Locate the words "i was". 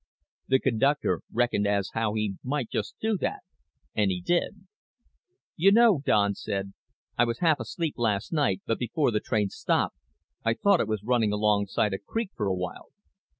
7.19-7.37